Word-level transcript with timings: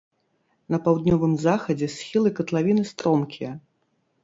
На 0.75 0.79
паўднёвым 0.87 1.35
захадзе 1.43 1.87
схілы 1.97 2.33
катлавіны 2.41 2.89
стромкія. 2.95 3.51